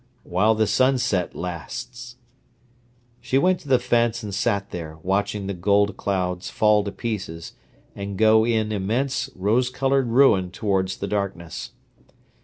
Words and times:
"While 0.23 0.55
the 0.55 0.65
sunset 0.65 1.35
lasts." 1.35 2.15
She 3.19 3.37
went 3.37 3.59
to 3.59 3.67
the 3.67 3.77
fence 3.77 4.23
and 4.23 4.33
sat 4.33 4.71
there, 4.71 4.97
watching 5.03 5.45
the 5.45 5.53
gold 5.53 5.95
clouds 5.95 6.49
fall 6.49 6.83
to 6.85 6.91
pieces, 6.91 7.53
and 7.95 8.17
go 8.17 8.43
in 8.43 8.71
immense, 8.71 9.29
rose 9.35 9.69
coloured 9.69 10.07
ruin 10.09 10.49
towards 10.49 10.97
the 10.97 11.07
darkness. 11.07 11.73